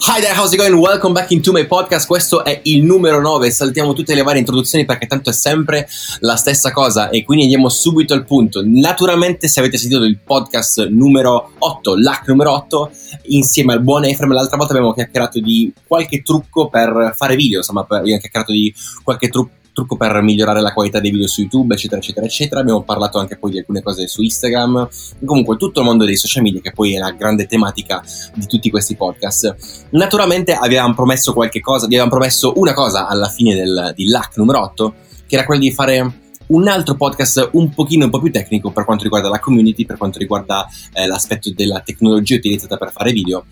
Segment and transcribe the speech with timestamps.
[0.00, 0.74] Hi there, how's it going?
[0.74, 2.06] Welcome back into my podcast.
[2.06, 3.50] Questo è il numero 9.
[3.50, 5.88] Saltiamo tutte le varie introduzioni perché tanto è sempre
[6.20, 8.62] la stessa cosa e quindi andiamo subito al punto.
[8.64, 12.90] Naturalmente, se avete sentito il podcast numero 8, l'hack numero 8,
[13.24, 17.58] insieme al buon Efrem, l'altra volta abbiamo chiacchierato di qualche trucco per fare video.
[17.58, 18.72] Insomma, abbiamo chiacchierato di
[19.02, 22.60] qualche trucco trucco per migliorare la qualità dei video su YouTube, eccetera, eccetera, eccetera.
[22.60, 24.88] Abbiamo parlato anche poi di alcune cose su Instagram.
[25.24, 28.02] Comunque, tutto il mondo dei social media, che poi è la grande tematica
[28.34, 29.86] di tutti questi podcast.
[29.90, 34.36] Naturalmente avevamo promesso qualche cosa, vi avevamo promesso una cosa alla fine del, di LAC
[34.38, 34.94] numero 8,
[35.26, 36.12] che era quella di fare
[36.48, 39.96] un altro podcast un pochino un po' più tecnico per quanto riguarda la community, per
[39.96, 43.44] quanto riguarda eh, l'aspetto della tecnologia utilizzata per fare video.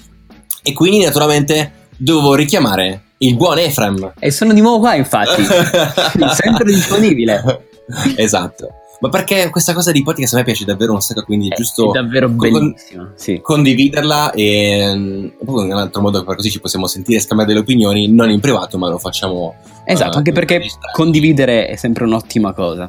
[0.62, 4.12] E quindi naturalmente dovevo richiamare il buon Efrem.
[4.18, 5.42] E sono di nuovo qua, infatti.
[6.34, 7.68] Sempre disponibile.
[8.16, 8.68] esatto.
[8.98, 11.90] Ma perché questa cosa di podcast a me piace davvero un sacco, quindi è giusto.
[11.90, 13.02] È davvero bellissimo.
[13.02, 13.40] Con- sì.
[13.42, 17.62] Condividerla e mm, poi in un altro modo, per così ci possiamo sentire scambiare delle
[17.62, 19.54] opinioni, non in privato, ma lo facciamo.
[19.84, 22.88] Esatto, uh, anche perché condividere è sempre un'ottima cosa.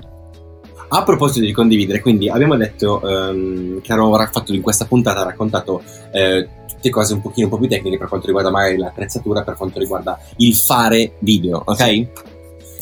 [0.89, 5.83] A proposito di condividere, quindi abbiamo detto um, che abbiamo fatto in questa puntata, raccontato
[6.13, 6.47] eh,
[6.77, 9.79] tutte cose un pochino un po' più tecniche per quanto riguarda magari l'attrezzatura, per quanto
[9.79, 11.83] riguarda il fare video, ok?
[11.83, 12.07] Sì.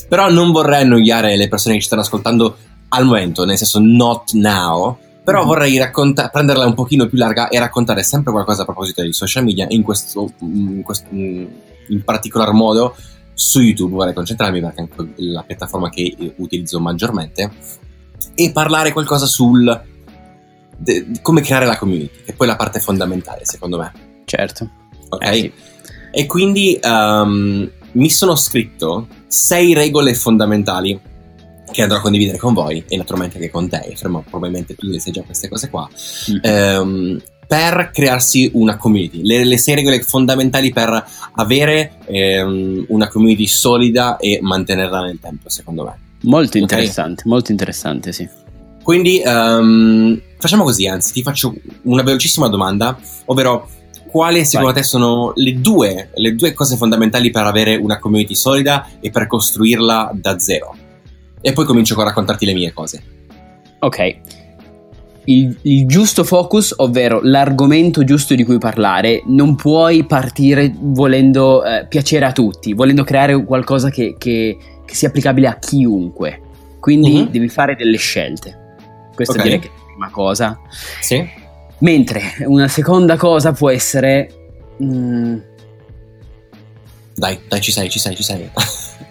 [0.07, 2.55] Però non vorrei annoiare le persone che ci stanno ascoltando
[2.89, 5.47] al momento, nel senso not now, però mm.
[5.47, 9.43] vorrei racconta- prenderla un pochino più larga e raccontare sempre qualcosa a proposito dei social
[9.43, 12.95] media, in questo, in, questo, in particolar modo
[13.33, 17.51] su YouTube, vorrei concentrarmi perché è la piattaforma che utilizzo maggiormente,
[18.33, 19.93] e parlare qualcosa sul
[20.77, 23.91] de, come creare la community, che è poi la parte fondamentale secondo me.
[24.25, 24.69] Certo.
[25.09, 25.23] Ok?
[25.25, 25.51] Eh, sì.
[26.11, 30.99] E quindi um, mi sono scritto sei regole fondamentali
[31.71, 34.99] che andrò a condividere con voi e naturalmente anche con te, Fermo, probabilmente tu le
[34.99, 35.89] sai già queste cose qua,
[36.31, 36.79] mm-hmm.
[36.79, 39.23] um, per crearsi una community.
[39.23, 45.49] Le, le, sei regole fondamentali per avere um, una community solida e mantenerla nel tempo,
[45.49, 45.99] secondo me.
[46.21, 47.31] Molto interessante, okay?
[47.31, 48.27] molto interessante, sì.
[48.85, 53.67] Quindi um, facciamo così, anzi ti faccio una velocissima domanda, ovvero
[54.11, 54.83] quali secondo Vai.
[54.83, 59.25] te sono le due, le due cose fondamentali per avere una community solida e per
[59.25, 60.75] costruirla da zero?
[61.41, 63.03] E poi comincio a raccontarti le mie cose.
[63.79, 64.17] Ok.
[65.23, 71.87] Il, il, giusto focus, ovvero l'argomento giusto di cui parlare, non puoi partire volendo eh,
[71.87, 76.39] piacere a tutti, volendo creare qualcosa che, che, che sia applicabile a chiunque.
[76.79, 77.31] Quindi mm-hmm.
[77.31, 78.59] devi fare delle scelte.
[79.15, 79.43] Questa okay.
[79.45, 80.59] direi che è la prima cosa.
[81.01, 81.27] Sì.
[81.79, 84.29] Mentre una seconda cosa può essere...
[84.83, 85.37] Mm,
[87.15, 88.49] dai, dai, ci sei, ci sei, ci sei.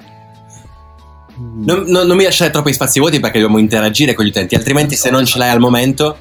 [1.36, 4.94] Non, non, non, mi lasciare troppi spazi vuoti perché dobbiamo interagire con gli utenti, altrimenti
[4.94, 6.16] se non ce l'hai al momento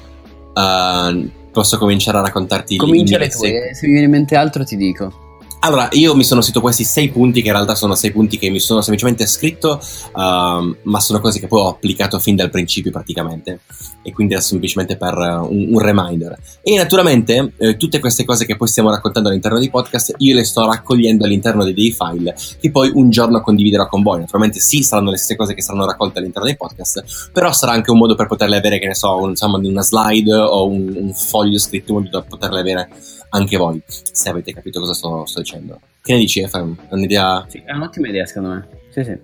[0.52, 4.76] uh, posso cominciare a raccontarti Comincia le tue, se mi viene in mente altro ti
[4.76, 5.23] dico.
[5.64, 8.50] Allora, io mi sono scritto questi sei punti, che in realtà sono sei punti che
[8.50, 9.80] mi sono semplicemente scritto,
[10.12, 13.60] uh, ma sono cose che poi ho applicato fin dal principio praticamente.
[14.02, 16.38] E quindi è semplicemente per uh, un, un, reminder.
[16.62, 20.44] E naturalmente eh, tutte queste cose che poi stiamo raccontando all'interno dei podcast, io le
[20.44, 24.18] sto raccogliendo all'interno dei, dei file che poi un giorno condividerò con voi.
[24.18, 27.90] Naturalmente sì, saranno le stesse cose che saranno raccolte all'interno dei podcast, però sarà anche
[27.90, 31.14] un modo per poterle avere, che ne so, un, insomma, una slide o un, un
[31.14, 32.88] foglio scritto in modo da poterle avere
[33.34, 35.80] anche voi, se avete capito cosa sto, sto dicendo.
[36.00, 36.76] Che ne dici, Efraim?
[36.88, 37.44] È un'idea?
[37.48, 38.68] Sì, è un'ottima idea, secondo me.
[38.90, 39.18] Sì, sì.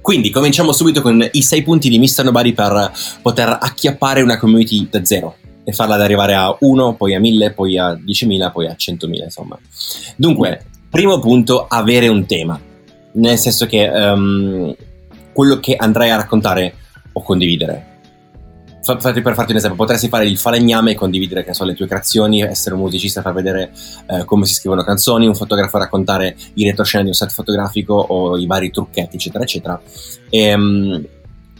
[0.00, 2.24] Quindi cominciamo subito con i sei punti di Mr.
[2.24, 2.90] Nobody per
[3.20, 7.52] poter acchiappare una community da zero e farla ad arrivare a 1, poi a 1000,
[7.52, 9.58] poi a 10.000, poi a 100.000, insomma.
[10.16, 12.58] Dunque, primo punto, avere un tema.
[13.12, 14.74] Nel senso che um,
[15.34, 16.74] quello che andrai a raccontare
[17.12, 17.89] o condividere
[18.82, 22.74] per farti un esempio, potresti fare il falegname e condividere so, le tue creazioni, essere
[22.74, 23.72] un musicista per vedere
[24.06, 28.38] eh, come si scrivono canzoni, un fotografo raccontare i retroscena di un set fotografico o
[28.38, 29.80] i vari trucchetti, eccetera, eccetera.
[30.30, 31.04] E, um,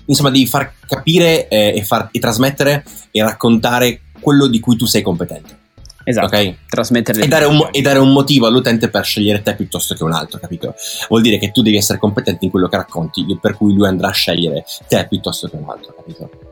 [0.07, 4.87] insomma, di far capire eh, e, far, e trasmettere e raccontare quello di cui tu
[4.87, 5.59] sei competente.
[6.03, 6.57] Esatto, okay?
[6.67, 10.13] trasmettere e dare, un, e dare, un, motivo all'utente per scegliere te piuttosto che un
[10.13, 10.75] altro, capito?
[11.09, 14.09] Vuol dire che tu devi essere competente in quello che racconti, per cui lui andrà
[14.09, 16.50] a scegliere te piuttosto che un altro, capito?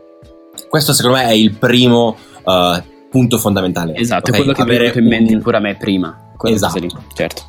[0.69, 3.95] Questo secondo me è il primo uh, punto fondamentale.
[3.97, 4.35] Esatto, okay?
[4.35, 5.39] è quello che Avere in mente un...
[5.39, 6.33] ancora a me prima.
[6.45, 6.79] Esatto.
[6.79, 7.43] Lì, certo.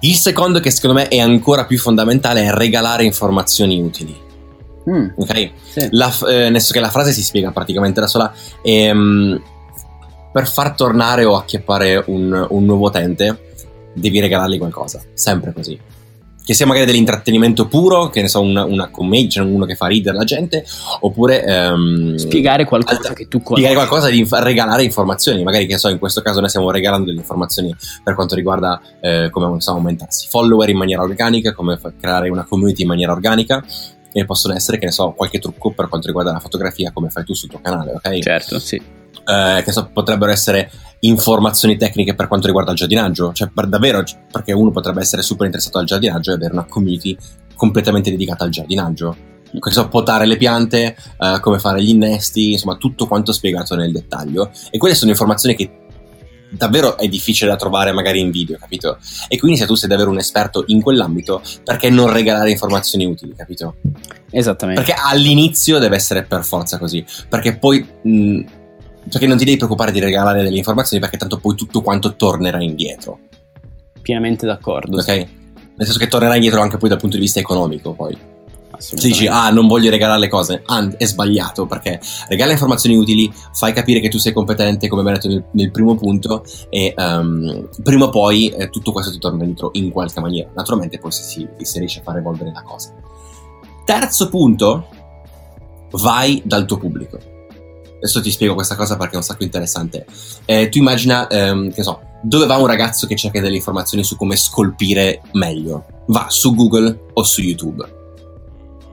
[0.00, 4.16] Il secondo che secondo me è ancora più fondamentale è regalare informazioni utili.
[4.88, 5.50] Mm, ok?
[5.68, 5.88] Sì.
[5.90, 8.32] La, eh, nel senso che la frase si spiega praticamente da sola.
[8.62, 9.40] E, um,
[10.32, 13.46] per far tornare o acchiappare un, un nuovo utente
[13.94, 15.78] devi regalargli qualcosa, sempre così.
[16.48, 19.86] Che sia magari dell'intrattenimento puro, che ne so, una, una commedia, cioè uno che fa
[19.86, 20.64] ridere la gente,
[21.00, 23.66] oppure ehm, spiegare qualcosa altra, che tu conosci.
[23.66, 27.04] Spiegare qualcosa di inf- regalare informazioni, magari che so, in questo caso noi stiamo regalando
[27.04, 32.30] delle informazioni per quanto riguarda eh, come so, aumentarsi follower in maniera organica, come creare
[32.30, 33.62] una community in maniera organica
[34.10, 37.24] e possono essere, che ne so, qualche trucco per quanto riguarda la fotografia, come fai
[37.24, 38.20] tu sul tuo canale, ok?
[38.20, 38.80] Certo, sì.
[39.24, 40.70] Eh, che so, potrebbero essere
[41.00, 45.46] informazioni tecniche per quanto riguarda il giardinaggio, cioè per davvero, perché uno potrebbe essere super
[45.46, 47.16] interessato al giardinaggio e avere una community
[47.54, 49.16] completamente dedicata al giardinaggio.
[49.50, 53.92] Che so, potare le piante, uh, come fare gli innesti, insomma, tutto quanto spiegato nel
[53.92, 54.50] dettaglio.
[54.70, 55.70] E quelle sono informazioni che
[56.50, 58.98] davvero è difficile da trovare magari in video, capito?
[59.28, 63.34] E quindi se tu sei davvero un esperto in quell'ambito, perché non regalare informazioni utili,
[63.34, 63.76] capito?
[64.30, 64.82] Esattamente.
[64.82, 68.40] Perché all'inizio deve essere per forza così, perché poi mh,
[69.08, 72.62] perché non ti devi preoccupare di regalare delle informazioni perché tanto poi tutto quanto tornerà
[72.62, 73.18] indietro.
[74.02, 74.98] Pienamente d'accordo.
[74.98, 75.08] Ok?
[75.08, 78.16] Nel senso che tornerà indietro anche poi dal punto di vista economico poi.
[78.78, 83.32] Se dici, ah, non voglio regalare le cose, ah, è sbagliato perché regala informazioni utili,
[83.52, 87.68] fai capire che tu sei competente, come abbiamo detto nel, nel primo punto, e um,
[87.82, 90.50] prima o poi eh, tutto questo ti torna dentro in qualche maniera.
[90.54, 92.94] Naturalmente poi se si, si riesce a far evolvere la cosa.
[93.84, 94.86] Terzo punto,
[95.90, 97.18] vai dal tuo pubblico.
[97.98, 100.06] Adesso ti spiego questa cosa perché è un sacco interessante.
[100.44, 104.16] Eh, tu immagina, ehm, che so, dove va un ragazzo che cerca delle informazioni su
[104.16, 105.84] come scolpire meglio?
[106.06, 107.96] Va su Google o su YouTube.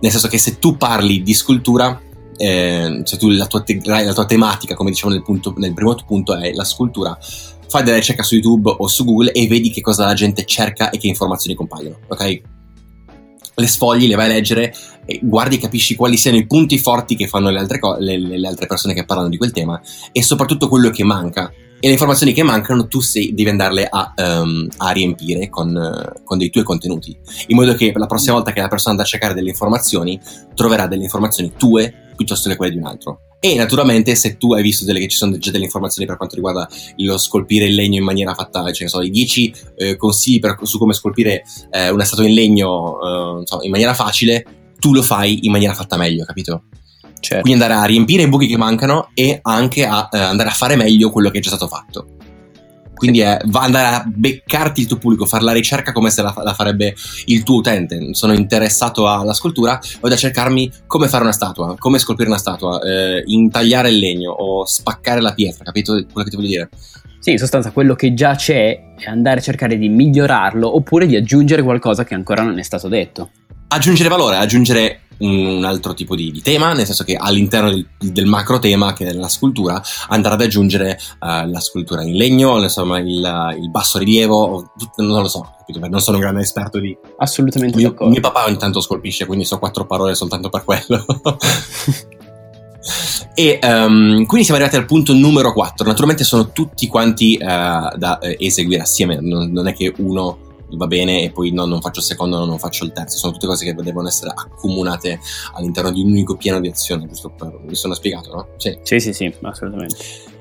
[0.02, 2.00] Nel senso che se tu parli di scultura,
[2.38, 5.96] eh, se tu la tua, te- la tua, tematica, come diciamo nel, punto, nel primo
[6.06, 7.18] punto, è la scultura,
[7.68, 10.90] fai delle ricerche su YouTube o su Google e vedi che cosa la gente cerca
[10.90, 12.42] e che informazioni compaiono, ok?
[13.56, 14.74] Le sfogli, le vai a leggere,
[15.22, 18.48] guardi e capisci quali siano i punti forti che fanno le altre, co- le, le
[18.48, 19.80] altre, persone che parlano di quel tema
[20.12, 21.52] e soprattutto quello che manca.
[21.78, 26.24] E le informazioni che mancano tu sei, devi andarle a, um, a riempire con, uh,
[26.24, 27.16] con, dei tuoi contenuti,
[27.48, 30.20] in modo che la prossima volta che la persona andrà a cercare delle informazioni
[30.56, 33.20] troverà delle informazioni tue piuttosto che quelle di un altro.
[33.46, 36.34] E naturalmente se tu hai visto delle, che ci sono già delle informazioni per quanto
[36.34, 40.40] riguarda lo scolpire il legno in maniera fatta, cioè ne so, i 10 eh, consigli
[40.40, 44.44] per, su come scolpire eh, una statua in legno eh, so, in maniera facile,
[44.80, 46.64] tu lo fai in maniera fatta meglio, capito?
[47.20, 47.44] Certo.
[47.44, 50.76] Quindi andare a riempire i buchi che mancano e anche a eh, andare a fare
[50.76, 52.15] meglio quello che è già stato fatto.
[52.96, 56.34] Quindi è va andare a beccarti il tuo pubblico, fare la ricerca come se la,
[56.44, 56.96] la farebbe
[57.26, 58.14] il tuo utente.
[58.14, 62.82] Sono interessato alla scultura, vado a cercarmi come fare una statua, come scolpire una statua,
[62.82, 66.70] eh, intagliare il legno o spaccare la pietra, capito quello che ti voglio dire?
[67.20, 71.16] Sì, in sostanza quello che già c'è è andare a cercare di migliorarlo oppure di
[71.16, 73.32] aggiungere qualcosa che ancora non è stato detto.
[73.68, 78.26] Aggiungere valore, aggiungere un altro tipo di, di, tema, nel senso che all'interno del, del,
[78.26, 83.00] macro tema che è la scultura andare ad aggiungere uh, la scultura in legno, insomma
[83.00, 85.80] il, il basso rilievo, non lo so, capito?
[85.88, 86.96] non sono un grande esperto di...
[87.18, 91.06] Assolutamente mio, mio papà ogni tanto scolpisce, quindi so quattro parole soltanto per quello.
[93.34, 95.86] e um, quindi siamo arrivati al punto numero 4.
[95.86, 100.40] Naturalmente sono tutti quanti uh, da uh, eseguire assieme, non, non, è che uno
[100.76, 103.18] va bene e poi no, non faccio il secondo, no, non faccio il terzo.
[103.18, 105.20] Sono tutte cose che devono essere accomunate
[105.54, 107.60] all'interno di un unico piano di azione, giusto per...
[107.66, 108.48] Mi sono spiegato, no?
[108.58, 109.96] Sì, sì, sì, sì assolutamente.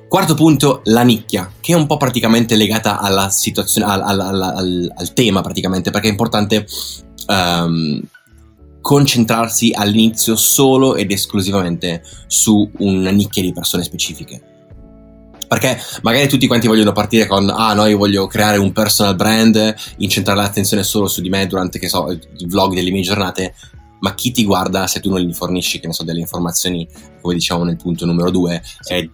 [0.09, 4.93] Quarto punto, la nicchia, che è un po' praticamente legata alla situazione, al, al, al,
[4.95, 6.67] al tema praticamente, perché è importante
[7.27, 8.01] um,
[8.81, 14.54] concentrarsi all'inizio solo ed esclusivamente su una nicchia di persone specifiche
[15.46, 19.75] perché magari tutti quanti vogliono partire con ah no io voglio creare un personal brand
[19.99, 23.54] incentrare l'attenzione solo su di me durante che so i vlog delle mie giornate.
[24.00, 26.87] Ma chi ti guarda se tu non gli fornisci che ne so delle informazioni
[27.23, 29.11] come diciamo nel punto numero due eh,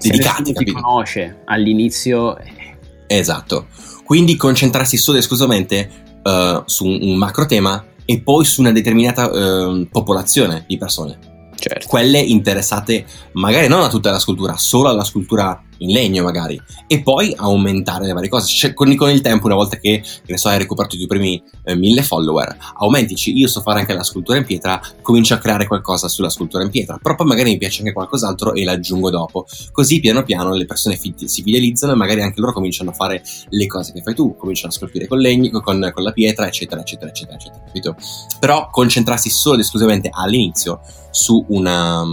[0.00, 2.76] dedicate ti conosce all'inizio eh.
[3.06, 3.66] esatto.
[4.04, 5.88] Quindi concentrarsi solo ed esclusivamente
[6.22, 11.30] uh, su un, un, macro tema e poi su una determinata uh, popolazione di persone.
[11.62, 11.86] Certo.
[11.86, 17.02] quelle interessate magari non a tutta la scultura solo alla scultura in legno magari, e
[17.02, 18.46] poi aumentare le varie cose.
[18.48, 21.08] Cioè, con, con, il tempo, una volta che, che ne so, hai recuperato i tuoi
[21.08, 25.38] primi eh, mille follower, aumentici, io so fare anche la scultura in pietra, comincio a
[25.38, 29.10] creare qualcosa sulla scultura in pietra, però poi magari mi piace anche qualcos'altro e l'aggiungo
[29.10, 29.46] dopo.
[29.72, 33.22] Così piano piano le persone fi- si fidelizzano e magari anche loro cominciano a fare
[33.48, 36.80] le cose che fai tu, cominciano a scolpire con legno, con, con la pietra, eccetera,
[36.80, 37.96] eccetera, eccetera, eccetera, capito?
[38.38, 42.04] Però concentrarsi solo ed esclusivamente all'inizio su una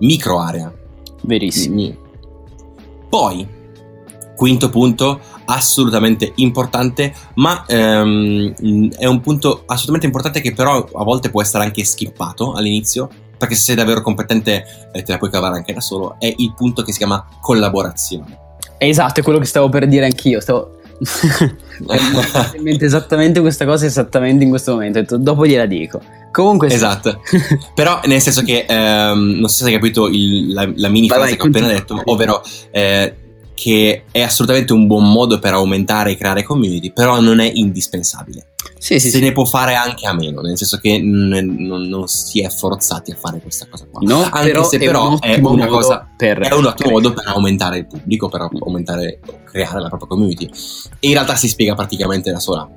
[0.00, 0.72] micro area.
[1.22, 2.06] Verissimo.
[3.08, 3.46] Poi,
[4.36, 11.30] quinto punto, assolutamente importante, ma ehm, è un punto assolutamente importante che però a volte
[11.30, 15.56] può essere anche skippato all'inizio, perché se sei davvero competente eh, te la puoi cavare
[15.56, 18.46] anche da solo, è il punto che si chiama collaborazione.
[18.78, 20.40] Esatto, è quello che stavo per dire anch'io.
[20.40, 20.76] Stavo...
[22.80, 25.16] esattamente questa cosa esattamente in questo momento.
[25.16, 26.00] Dopo gliela dico.
[26.30, 27.20] Comunque, esatto.
[27.74, 31.36] Però, nel senso che ehm, non so se hai capito il, la, la, mini frase
[31.36, 33.14] che ho appena detto, ovvero eh,
[33.54, 38.50] che è assolutamente un buon modo per aumentare e creare community, però non è indispensabile.
[38.78, 39.24] Sì, sì, se sì.
[39.24, 43.10] ne può fare anche a meno, nel senso che non, non, non, si è forzati
[43.10, 44.00] a fare questa cosa qua.
[44.02, 47.12] No, anche però se però è, è, un una cosa, per è un ottimo modo
[47.12, 50.48] per aumentare il pubblico, per aumentare, creare la propria community.
[51.00, 52.68] E in realtà si spiega praticamente da sola.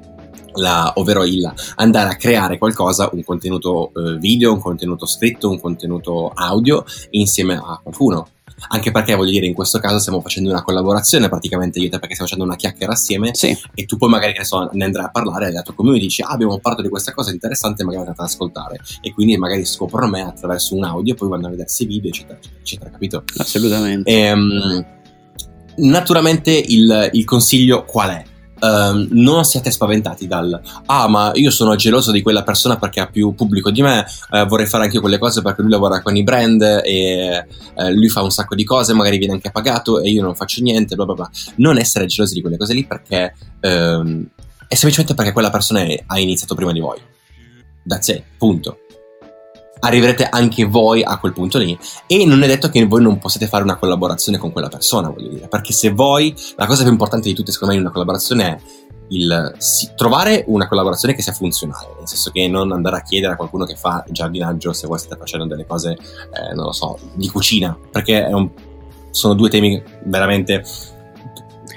[0.55, 5.59] La, ovvero il andare a creare qualcosa, un contenuto eh, video, un contenuto scritto, un
[5.59, 8.27] contenuto audio insieme a qualcuno
[8.69, 11.99] anche perché voglio dire in questo caso stiamo facendo una collaborazione praticamente io e te
[11.99, 13.57] perché stiamo facendo una chiacchiera assieme sì.
[13.73, 16.57] e tu poi magari so, ne andrai a parlare alla tua community dici ah, abbiamo
[16.59, 20.75] parlato di questa cosa interessante magari andate ad ascoltare e quindi magari scoprono me attraverso
[20.75, 23.23] un audio poi vanno a vedersi video eccetera eccetera, eccetera capito?
[23.37, 24.85] assolutamente e, um,
[25.77, 28.23] naturalmente il, il consiglio qual è?
[28.61, 33.07] Um, non siate spaventati dal ah ma io sono geloso di quella persona perché ha
[33.07, 36.15] più pubblico di me eh, vorrei fare anche io quelle cose perché lui lavora con
[36.15, 37.43] i brand e
[37.75, 40.61] eh, lui fa un sacco di cose magari viene anche pagato e io non faccio
[40.61, 41.29] niente bla bla bla.
[41.55, 44.27] Non essere gelosi di quelle cose lì perché um,
[44.67, 46.99] è semplicemente perché quella persona è, ha iniziato prima di voi.
[47.83, 48.77] That's it punto
[49.81, 51.77] arriverete anche voi a quel punto lì.
[52.07, 55.29] E non è detto che voi non possiate fare una collaborazione con quella persona, voglio
[55.29, 58.47] dire, perché se voi, la cosa più importante di tutte secondo me in una collaborazione
[58.47, 58.57] è
[59.09, 63.33] il sì, trovare una collaborazione che sia funzionale, nel senso che non andare a chiedere
[63.33, 66.97] a qualcuno che fa giardinaggio se voi state facendo delle cose, eh, non lo so,
[67.13, 68.49] di cucina, perché un,
[69.09, 70.63] sono due temi veramente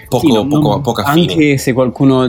[0.08, 1.32] poco, sì, non, poco, poco affini.
[1.32, 2.28] Anche se qualcuno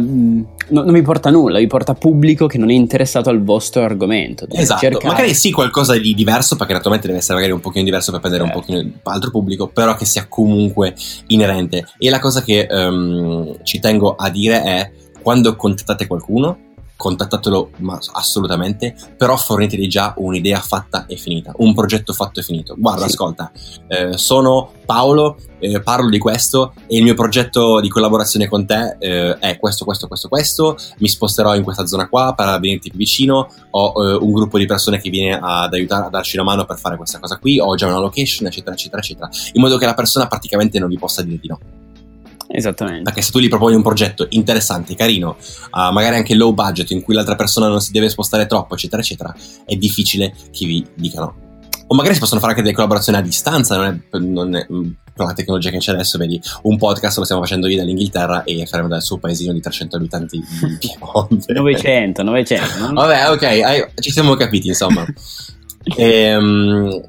[0.70, 4.48] no, non vi porta nulla, vi porta pubblico che non è interessato al vostro argomento.
[4.50, 5.08] Esatto, cercare...
[5.08, 8.44] magari sì qualcosa di diverso, perché naturalmente deve essere magari un pochino diverso per prendere
[8.46, 8.60] certo.
[8.60, 10.96] un pochino altro pubblico, però che sia comunque
[11.28, 11.86] inerente.
[11.98, 14.92] E la cosa che um, ci tengo a dire è
[15.22, 16.58] quando contattate qualcuno,
[16.96, 17.72] contattatelo
[18.14, 22.76] assolutamente, però fornitegli già un'idea fatta e finita, un progetto fatto e finito.
[22.78, 23.12] Guarda, sì.
[23.12, 23.52] ascolta,
[23.88, 28.98] eh, sono Paolo, eh, parlo di questo e il mio progetto di collaborazione con te
[29.00, 33.00] eh, è questo, questo, questo, questo, mi sposterò in questa zona qua per venirti più
[33.00, 36.66] vicino, ho eh, un gruppo di persone che viene ad aiutare, a darci una mano
[36.66, 39.86] per fare questa cosa qui, ho già una location, eccetera, eccetera, eccetera, in modo che
[39.86, 41.60] la persona praticamente non vi possa dire di no.
[42.56, 43.04] Esattamente.
[43.04, 45.36] Perché se tu gli proponi un progetto interessante, carino,
[45.72, 49.02] uh, magari anche low budget, in cui l'altra persona non si deve spostare troppo, eccetera,
[49.02, 49.36] eccetera,
[49.66, 51.44] è difficile che vi dicano.
[51.88, 55.28] O magari si possono fare anche delle collaborazioni a distanza, non è, non è, con
[55.28, 58.88] la tecnologia che c'è adesso, vedi, un podcast lo stiamo facendo io dall'Inghilterra e faremo
[58.88, 61.54] dal suo paesino di 300 abitanti in Piemonte.
[61.54, 62.80] 900, 900.
[62.80, 62.94] No?
[62.94, 65.06] Vabbè, ok, ci siamo capiti, insomma.
[65.96, 67.02] e, um,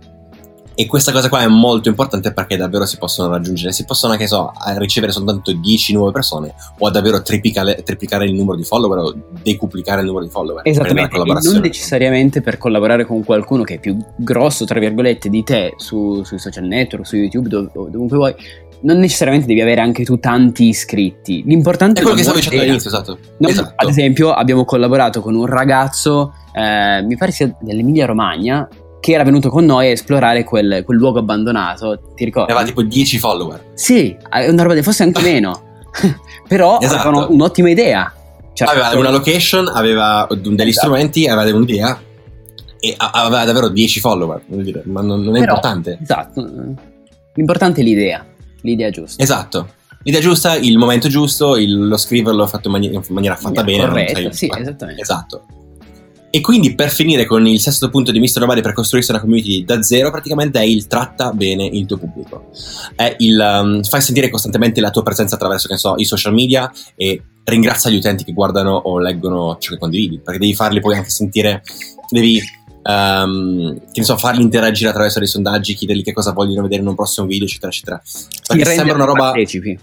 [0.78, 4.26] e questa cosa qua è molto importante perché davvero si possono raggiungere, si possono anche
[4.26, 9.14] so, ricevere soltanto 10 nuove persone o davvero triplicare, triplicare il numero di follower o
[9.42, 10.60] decuplicare il numero di follower.
[10.66, 15.72] Esattamente, non necessariamente per collaborare con qualcuno che è più grosso, tra virgolette, di te
[15.78, 18.34] su, sui social network, su YouTube, dov- dovunque vuoi,
[18.82, 21.42] non necessariamente devi avere anche tu tanti iscritti.
[21.46, 23.18] L'importante è quello che stavo dicendo all'inizio, esatto.
[23.38, 23.72] No, esatto.
[23.76, 28.68] Ad esempio, abbiamo collaborato con un ragazzo, eh, mi pare sia dell'Emilia Romagna,
[29.06, 32.10] che era venuto con noi a esplorare quel, quel luogo abbandonato.
[32.16, 32.50] Ti ricordi?
[32.50, 33.66] Aveva tipo 10 follower.
[33.74, 34.16] Sì,
[34.48, 35.62] una roba forse anche meno.
[36.48, 37.08] Però esatto.
[37.08, 38.12] avevano un'ottima idea.
[38.52, 40.86] Cioè, aveva una location, aveva degli esatto.
[40.86, 42.00] strumenti, aveva un'idea
[42.80, 44.42] e aveva davvero 10 follower.
[44.44, 45.98] Dire, ma non, non è Però, importante.
[46.02, 46.44] Esatto.
[47.34, 48.26] L'importante è l'idea,
[48.62, 49.22] l'idea giusta.
[49.22, 49.68] Esatto.
[50.02, 53.86] L'idea giusta, il momento giusto, il, lo scriverlo fatto in maniera, in maniera fatta bene.
[53.86, 55.00] Corretta, sai, sì, esattamente.
[55.00, 55.44] Esatto.
[56.36, 58.40] E quindi per finire con il sesto punto di Mr.
[58.40, 62.50] Nobody per costruirsi una community da zero, praticamente è il tratta bene il tuo pubblico.
[62.94, 66.70] È il um, fai sentire costantemente la tua presenza attraverso, che so, i social media
[66.94, 70.96] e ringrazia gli utenti che guardano o leggono ciò che condividi, perché devi farli poi
[70.96, 71.62] anche sentire,
[72.10, 72.38] devi
[72.82, 76.88] um, che ne so, farli interagire attraverso dei sondaggi, chiedergli che cosa vogliono vedere in
[76.88, 78.02] un prossimo video, eccetera, eccetera.
[78.46, 79.30] Perché sembra una roba.
[79.30, 79.78] Partecipi.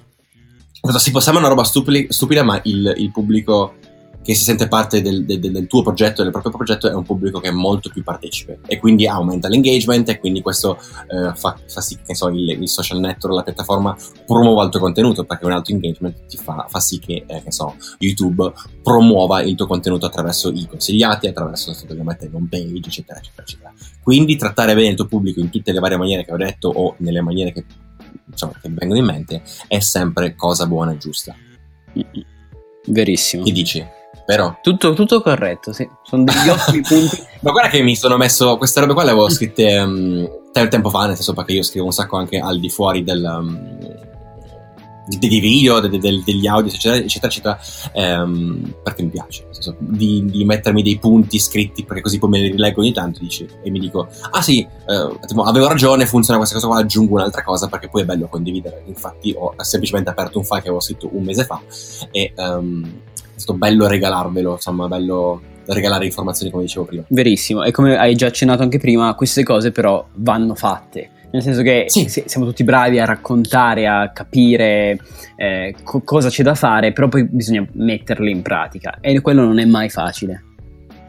[1.00, 3.74] Sì, sembra una roba stupida, stupida ma il, il pubblico
[4.24, 7.40] che si sente parte del, del, del, tuo progetto, del proprio progetto, è un pubblico
[7.40, 10.78] che è molto più partecipe e quindi aumenta l'engagement e quindi questo
[11.08, 14.80] eh, fa, fa, sì che so, il, il, social network, la piattaforma promuova il tuo
[14.80, 18.52] contenuto perché un alto engagement ti fa, fa sì che, eh, che so, YouTube
[18.82, 23.74] promuova il tuo contenuto attraverso i consigliati, attraverso ovviamente home page, eccetera, eccetera, eccetera.
[24.02, 26.96] Quindi trattare bene il tuo pubblico in tutte le varie maniere che ho detto o
[27.00, 27.66] nelle maniere che,
[28.30, 31.36] insomma, che vengono in mente è sempre cosa buona e giusta.
[32.86, 33.44] Verissimo.
[33.44, 33.86] Che dici?
[34.26, 34.60] Vero?
[34.62, 35.88] Tutto, tutto corretto, sì.
[36.04, 37.24] Sono degli ottimi punti.
[37.42, 41.06] Ma guarda che mi sono messo queste robe qua, le avevo scritte um, tempo fa,
[41.08, 44.02] nel senso perché io scrivo un sacco anche al di fuori del, um,
[45.06, 47.60] dei video, de, de, degli audio, eccetera, eccetera, eccetera,
[47.94, 52.30] ehm, perché mi piace, nel senso, di, di, mettermi dei punti scritti, perché così poi
[52.30, 56.06] me li rileggo ogni tanto dici, e mi dico, ah sì, eh, tipo, avevo ragione,
[56.06, 58.84] funziona questa cosa qua, aggiungo un'altra cosa perché poi è bello condividere.
[58.88, 61.62] Infatti ho semplicemente aperto un file che avevo scritto un mese fa
[62.12, 63.02] e um,
[63.44, 67.04] stato bello regalarvelo, insomma, bello regalare informazioni come dicevo prima.
[67.08, 71.64] Verissimo, e come hai già accennato anche prima, queste cose però vanno fatte nel senso
[71.64, 72.08] che sì.
[72.08, 75.00] siamo tutti bravi a raccontare, a capire
[75.36, 79.58] eh, co- cosa c'è da fare, però poi bisogna metterle in pratica e quello non
[79.58, 80.44] è mai facile.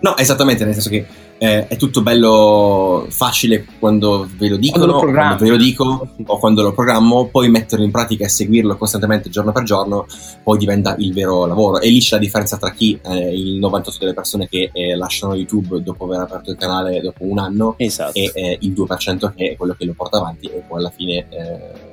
[0.00, 1.06] No, esattamente, nel senso che
[1.44, 6.08] eh, è tutto bello facile quando ve lo dicono, quando lo, quando ve lo dico
[6.24, 10.06] o quando lo programmo, poi metterlo in pratica e seguirlo costantemente giorno per giorno,
[10.42, 11.80] poi diventa il vero lavoro.
[11.80, 15.34] E lì c'è la differenza tra chi, eh, il 98 delle persone che eh, lasciano
[15.34, 18.18] YouTube dopo aver aperto il canale dopo un anno esatto.
[18.18, 21.26] e eh, il 2% che è quello che lo porta avanti e poi alla fine
[21.28, 21.92] eh,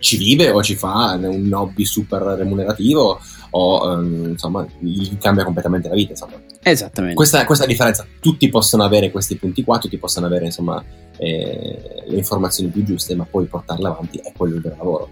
[0.00, 3.18] ci vive o ci fa un hobby super remunerativo
[3.50, 6.47] o um, insomma gli cambia completamente la vita insomma.
[6.70, 10.46] Esattamente questa, questa è la differenza tutti possono avere questi punti qua tutti possono avere
[10.46, 10.82] insomma
[11.16, 15.08] eh, le informazioni più giuste ma poi portarle avanti è quello del lavoro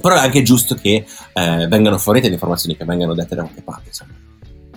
[0.00, 3.62] però è anche giusto che eh, vengano fornite le informazioni che vengano dette da qualche
[3.62, 4.12] parte insomma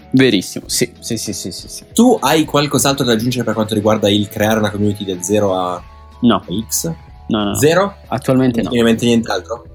[0.10, 1.84] Verissimo, sì, sì, sì, sì, sì, sì.
[1.94, 5.84] Tu hai qualcos'altro da aggiungere per quanto riguarda il creare una community da 0 a,
[6.22, 6.44] no.
[6.66, 6.94] X?
[7.28, 7.56] No, no.
[7.56, 7.98] Zero?
[8.08, 8.70] Attualmente no.
[8.72, 9.67] Non nient'altro?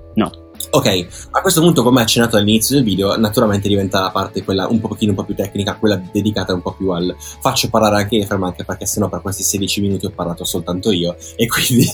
[0.70, 4.80] Ok, a questo punto, come accennato all'inizio del video, naturalmente diventa la parte quella un
[4.80, 8.42] pochino un po' più tecnica, quella dedicata un po' più al faccio parlare anche Efrem,
[8.44, 11.90] anche perché sennò per questi 16 minuti ho parlato soltanto io, e quindi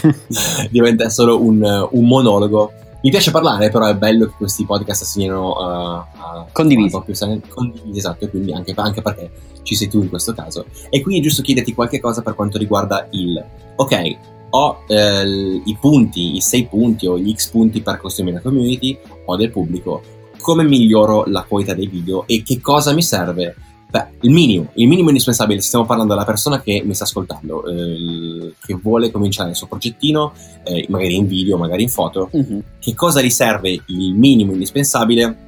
[0.70, 2.72] diventa solo un, un, monologo.
[3.02, 6.90] Mi piace parlare, però è bello che questi podcast siano uh, condivisi.
[6.90, 7.14] Po' più
[7.48, 9.30] condivisi, esatto, e quindi anche, anche perché
[9.62, 10.66] ci sei tu in questo caso.
[10.88, 13.44] E quindi è giusto chiederti qualche cosa per quanto riguarda il
[13.76, 18.40] ok ho eh, i punti, i 6 punti o gli X punti per costruire una
[18.40, 20.02] community, ho del pubblico,
[20.40, 23.54] come miglioro la qualità dei video e che cosa mi serve?
[23.88, 28.54] Beh, il minimo, il minimo indispensabile, stiamo parlando della persona che mi sta ascoltando, eh,
[28.64, 30.32] che vuole cominciare il suo progettino,
[30.64, 32.58] eh, magari in video, magari in foto, mm-hmm.
[32.80, 35.44] che cosa gli serve il minimo indispensabile?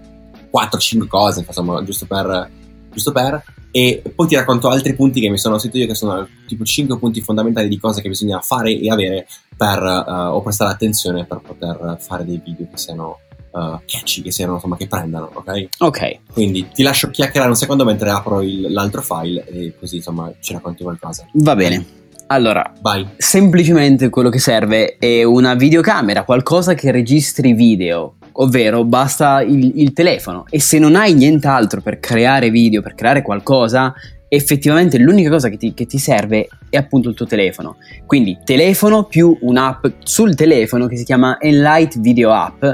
[0.50, 2.50] 4-5 cose, insomma, giusto per,
[2.92, 3.42] giusto per
[3.78, 6.98] e poi ti racconto altri punti che mi sono scritto io che sono tipo 5
[6.98, 11.38] punti fondamentali di cose che bisogna fare e avere per uh, o prestare attenzione per
[11.38, 13.20] poter fare dei video che siano
[13.52, 15.68] uh, catchy, che siano insomma che prendano, ok?
[15.78, 16.18] Ok.
[16.32, 20.54] Quindi ti lascio chiacchierare un secondo mentre apro il, l'altro file e così insomma ci
[20.54, 21.28] racconti qualcosa.
[21.34, 21.86] Va bene.
[22.30, 23.08] Allora, Vai.
[23.16, 29.92] semplicemente quello che serve è una videocamera, qualcosa che registri video ovvero basta il, il
[29.92, 33.94] telefono e se non hai nient'altro per creare video, per creare qualcosa,
[34.28, 37.76] effettivamente l'unica cosa che ti, che ti, serve è appunto il tuo telefono.
[38.06, 42.64] Quindi telefono più un'app sul telefono che si chiama Enlight Video App,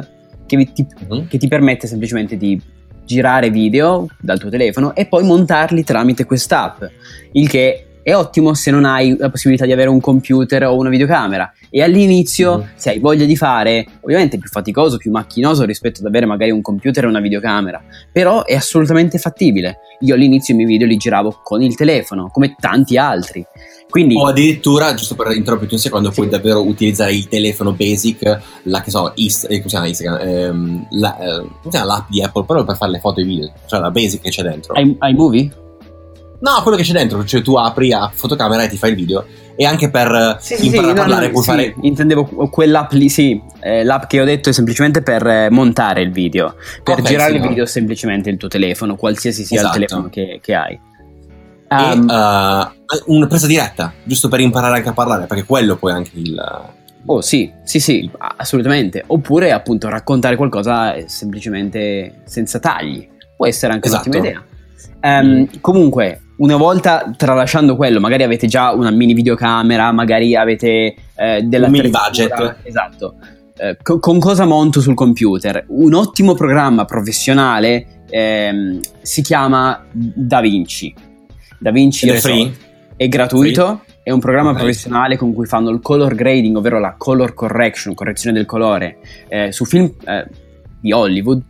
[0.46, 1.27] che ti, mm-hmm.
[1.29, 2.61] che ti permette semplicemente di
[3.07, 6.83] girare video dal tuo telefono e poi montarli tramite quest'app,
[7.33, 10.90] il che è ottimo se non hai la possibilità di avere un computer o una
[10.90, 11.50] videocamera.
[11.77, 12.77] E all'inizio, mm.
[12.77, 16.53] se hai voglia di fare, ovviamente è più faticoso, più macchinoso rispetto ad avere magari
[16.53, 17.83] un computer e una videocamera,
[18.13, 19.79] però è assolutamente fattibile.
[20.03, 23.45] Io all'inizio i miei video li giravo con il telefono, come tanti altri.
[23.91, 26.15] Quindi, o addirittura, giusto per interrompere un secondo, sì.
[26.15, 31.85] puoi davvero utilizzare il telefono basic, la che so, Is, eh, Instagram, ehm, la, eh,
[31.85, 34.31] l'app di Apple, però per fare le foto e i video, cioè la basic che
[34.31, 34.75] c'è dentro.
[34.75, 35.51] Hai, hai movie?
[36.39, 39.25] No, quello che c'è dentro, cioè tu apri a fotocamera e ti fai il video.
[39.57, 41.75] E anche per sì, imparare sì, a parlare no, sì, fare.
[41.83, 43.40] Intendevo quell'app lì, sì.
[43.61, 46.57] Eh, l'app che ho detto è semplicemente per eh, montare il video.
[46.83, 47.49] Per okay, girare il no.
[47.49, 49.79] video semplicemente il tuo telefono, qualsiasi sia esatto.
[49.79, 50.81] il telefono che, che hai.
[51.69, 55.93] Um, e uh, una presa diretta, giusto per imparare anche a parlare, perché quello poi
[55.93, 56.73] anche il.
[57.07, 59.05] Oh sì, sì, sì, assolutamente.
[59.07, 63.07] Oppure appunto raccontare qualcosa eh, semplicemente senza tagli.
[63.37, 64.09] Può essere anche esatto.
[64.09, 65.21] un'ottima idea.
[65.21, 65.45] Um, mm.
[65.61, 71.66] Comunque, una volta tralasciando quello, magari avete già una mini videocamera, magari avete eh, della
[71.66, 72.57] un mini budget.
[72.62, 73.14] Esatto.
[73.57, 75.64] Eh, co- con cosa monto sul computer?
[75.68, 80.94] Un ottimo programma professionale ehm, si chiama DaVinci.
[81.59, 82.53] DaVinci è, free?
[82.97, 83.64] è gratuito.
[83.64, 83.92] Free?
[84.03, 84.62] È un programma okay.
[84.64, 89.51] professionale con cui fanno il color grading, ovvero la color correction, correzione del colore, eh,
[89.51, 90.27] su film eh,
[90.79, 91.40] di Hollywood,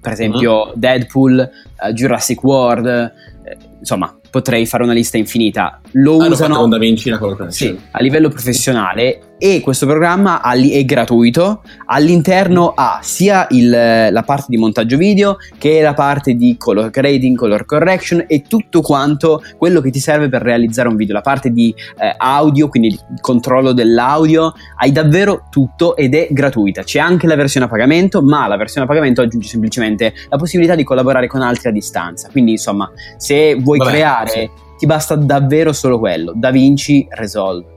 [0.00, 0.72] per esempio uh-huh.
[0.76, 5.78] Deadpool, uh, Jurassic World, eh, insomma potrei fare una lista infinita.
[5.92, 10.40] Lo Hanno usano con Da Vinci la color sì, a livello professionale e questo programma
[10.42, 11.62] è gratuito.
[11.86, 17.36] All'interno ha sia il- la parte di montaggio video che la parte di color grading,
[17.36, 21.14] color correction e tutto quanto quello che ti serve per realizzare un video.
[21.14, 26.82] La parte di eh, audio, quindi il controllo dell'audio, hai davvero tutto ed è gratuita.
[26.82, 30.74] C'è anche la versione a pagamento, ma la versione a pagamento aggiunge semplicemente la possibilità
[30.74, 32.28] di collaborare con altri a distanza.
[32.32, 34.50] Quindi, insomma, se vuoi Vabbè, creare, sì.
[34.78, 36.32] ti basta davvero solo quello.
[36.34, 37.72] DaVinci Resolve.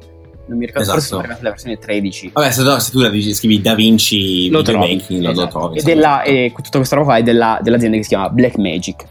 [0.47, 1.07] Non mi ricordo, forse Esatto.
[1.07, 2.29] sono arrivate la versione 13.
[2.33, 5.47] Vabbè, se, no, se tu la dici- scrivi Da Vinci Lo trovi, lo, lo esatto.
[5.59, 5.79] trovi.
[5.79, 9.03] E, della, e tutta questa roba qua è della- dell'azienda che si chiama Blackmagic.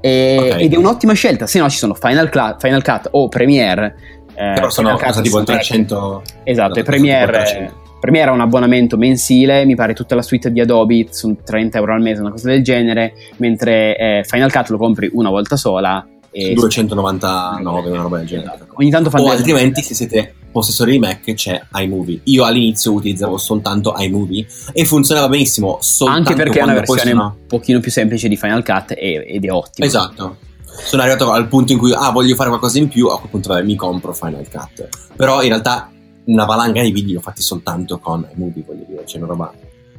[0.00, 0.60] E- Ok.
[0.62, 3.96] Ed è un'ottima scelta, se no ci sono Final, Cla- Final Cut o Premiere.
[4.34, 6.22] eh, però sono cosa tipo sono 300...
[6.24, 7.74] Esatto, e Esatto, Premiere, tipo 300.
[8.00, 11.92] Premiere ha un abbonamento mensile, mi pare tutta la suite di Adobe, sono 30 euro
[11.94, 16.06] al mese, una cosa del genere, mentre eh, Final Cut lo compri una volta sola.
[16.30, 18.54] E 299, una roba del genere.
[18.54, 18.72] Esatto.
[18.74, 22.20] Ogni tanto fanno O altrimenti, se siete possessori di Mac, c'è iMovie.
[22.24, 25.78] Io all'inizio utilizzavo soltanto iMovie e funzionava benissimo.
[26.06, 29.50] Anche perché è una versione sono- un pochino più semplice di Final Cut ed è
[29.50, 29.86] ottima.
[29.86, 30.36] Esatto.
[30.84, 33.48] Sono arrivato al punto in cui, ah, voglio fare qualcosa in più, a quel punto
[33.48, 34.88] vabbè, mi compro Final Cut.
[35.16, 35.90] Però in realtà
[36.24, 39.52] una valanga di video fatti soltanto con iMovie, voglio dire, c'è una roba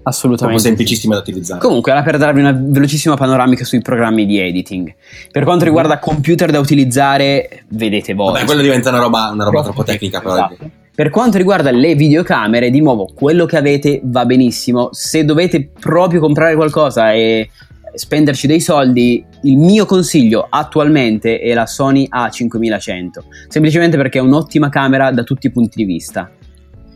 [0.09, 0.61] Assolutamente.
[0.61, 1.59] semplicissima da utilizzare.
[1.59, 4.93] Comunque, era per darvi una velocissima panoramica sui programmi di editing.
[5.31, 8.33] Per quanto riguarda computer da utilizzare, vedete voi.
[8.33, 10.33] Vabbè, quello diventa una roba, una roba troppo tecnica, però.
[10.33, 10.69] Esatto.
[10.93, 14.89] Per quanto riguarda le videocamere, di nuovo, quello che avete va benissimo.
[14.91, 17.49] Se dovete proprio comprare qualcosa e
[17.93, 23.07] spenderci dei soldi, il mio consiglio attualmente è la Sony A5100,
[23.47, 26.29] semplicemente perché è un'ottima camera da tutti i punti di vista.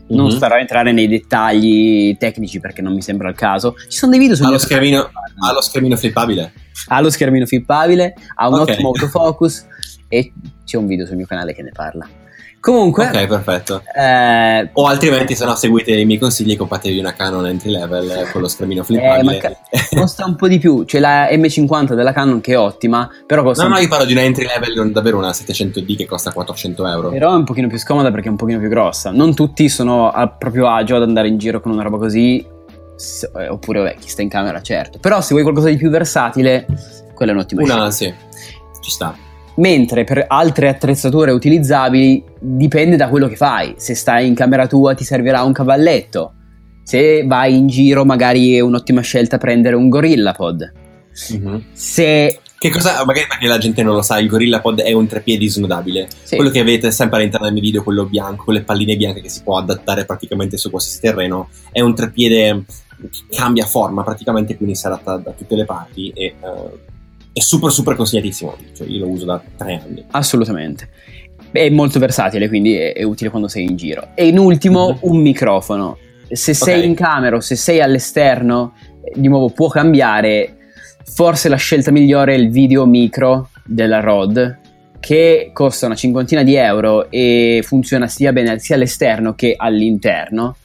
[0.06, 0.30] Non Mhm.
[0.36, 3.74] starò a entrare nei dettagli tecnici perché non mi sembra il caso.
[3.88, 6.52] Ci sono dei video sul Ha mio lo schermino, ha lo schermino flippabile.
[6.88, 8.68] ha lo schermino flippabile, ha un Ok.
[8.70, 9.66] ottimo autofocus
[10.08, 10.32] e
[10.64, 12.06] c'è un video sul mio canale che ne parla.
[12.64, 13.82] Comunque, Ok, perfetto.
[13.94, 18.08] eh, O altrimenti, se no, seguite i miei consigli e compratevi una Canon entry level
[18.10, 19.22] eh, con lo schermino eh, flippabile.
[19.22, 19.54] ma ca-
[19.94, 20.86] costa un po' di più.
[20.86, 24.12] C'è la M50 della Canon che è ottima, però costa No, no, io parlo di
[24.12, 27.10] una entry level, davvero una 700D che costa 400 euro.
[27.10, 29.10] Però è un pochino più scomoda perché è un pochino più grossa.
[29.10, 32.42] Non tutti sono a proprio agio ad andare in giro con una roba così.
[32.96, 34.98] s- eh, oppure, vabbè, chi sta in camera, certo.
[35.00, 36.64] Però se vuoi qualcosa di più versatile,
[37.14, 37.82] quella è un'ottima scelta.
[37.82, 38.14] Una, sì,
[38.80, 39.14] ci sta.
[39.56, 43.74] Mentre per altre attrezzature utilizzabili dipende da quello che fai.
[43.76, 46.32] Se stai in camera tua ti servirà un cavalletto.
[46.82, 50.72] Se vai in giro magari è un'ottima scelta prendere un GorillaPod.
[51.30, 51.64] Mhm.
[51.72, 52.38] Se...
[52.58, 56.08] Che cosa, magari perché la gente non lo sa, il GorillaPod è un trepiedi snodabile.
[56.22, 59.20] sì, Quello che avete sempre all'interno del mio video, quello bianco, con le palline bianche
[59.20, 62.64] che si può adattare praticamente su qualsiasi terreno, è un trepiede
[63.10, 66.34] che cambia forma praticamente, quindi si adatta da tutte le parti e eh,
[67.34, 68.56] è super super consigliatissimo.
[68.74, 70.02] Cioè, io lo uso da tre anni.
[70.12, 70.88] Assolutamente.
[71.50, 74.08] È molto versatile, quindi è, è utile quando sei in giro.
[74.14, 74.98] E in ultimo Mhm.
[75.02, 75.98] un microfono.
[76.30, 76.84] Se sei Ok.
[76.86, 78.74] in camera o se sei all'esterno,
[79.14, 80.56] di nuovo può cambiare.
[81.04, 84.58] Forse la scelta migliore è il video micro della Rode,
[85.00, 90.56] che costa una cinquantina di euro e funziona sia bene sia all'esterno che all'interno.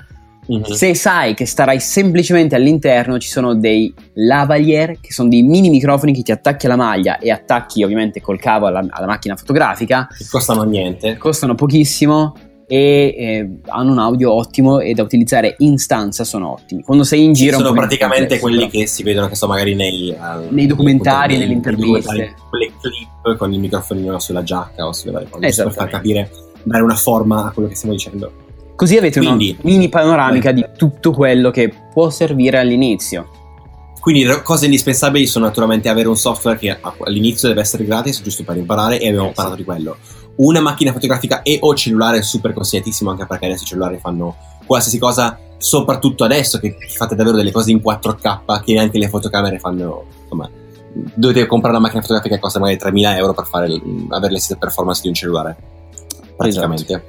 [0.50, 0.64] Mhm.
[0.64, 6.12] Se sai che starai semplicemente all'interno, ci sono dei lavalier, che sono dei mini microfoni
[6.12, 10.08] che ti attacchi alla maglia e attacchi ovviamente col cavo alla, alla macchina fotografica.
[10.08, 11.18] Che costano niente.
[11.18, 12.34] Costano pochissimo
[12.66, 16.82] e eh, hanno un audio ottimo e da utilizzare in stanza sono ottimi.
[16.82, 17.58] Quando sei in giro...
[17.58, 18.70] sono praticamente complesso, quelli però.
[18.70, 20.18] che si vedono che so magari nei, eh,
[20.50, 22.34] Nei documentari, nei- nelle interviste.
[22.50, 26.30] quelle clip con il microfonino sulla giacca o sulle varie cose per far capire
[26.64, 28.32] dare una forma a quello che stiamo dicendo
[28.80, 33.28] Così avete Quindi- una mini panoramica di tutto quello che può servire all'inizio.
[34.00, 38.46] quindi le cose indispensabili sono naturalmente avere un software che all'inizio deve essere gratis giusto
[38.46, 39.98] per imparare e abbiamo Eh, parlato di quello.
[40.38, 44.98] Una macchina fotografica e o cellulare super consigliatissimo anche perché adesso i cellulari fanno qualsiasi
[44.98, 50.06] cosa soprattutto adesso che fate davvero delle cose in 4K che neanche le fotocamere fanno
[50.24, 50.50] insomma
[50.94, 54.58] dovete comprare una macchina fotografica che costa magari 3.000 euro per fare, avere le stesse
[54.58, 55.58] performance di un cellulare.
[56.38, 57.04] Praticamente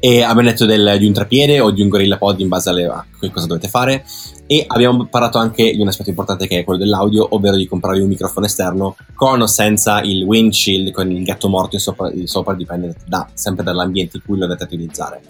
[0.00, 2.84] e abbiamo detto del- di un trapiede o di un gorilla pod in base alle,
[2.86, 4.04] a cosa dovete fare.
[4.46, 8.00] E abbiamo parlato anche di un aspetto importante che è quello dell'audio ovvero di comprare
[8.00, 12.94] un microfono esterno con o senza il windshield con il gatto morto sopra, sopra dipende
[13.06, 15.20] da, sempre dall'ambiente in cui lo dovete utilizzare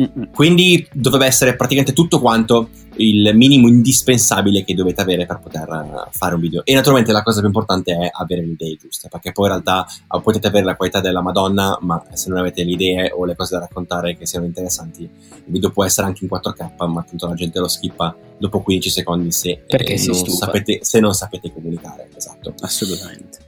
[0.00, 0.30] Mm-mm.
[0.32, 6.08] quindi dovrebbe essere praticamente tutto quanto il minimo indispensabile che dovete avere per poter eh,
[6.10, 6.64] fare un video.
[6.64, 9.86] E naturalmente la cosa più importante è avere le idee giuste, perché poi in realtà
[9.86, 13.36] eh, potete avere la qualità della Madonna, ma se non avete le idee o le
[13.36, 17.26] cose da raccontare che siano interessanti, il video può essere anche in 4K, ma appunto
[17.26, 22.08] la gente lo skippa dopo 15 secondi se, eh, non sapete, se non sapete comunicare.
[22.14, 22.54] Esatto.
[22.60, 23.43] Assolutamente.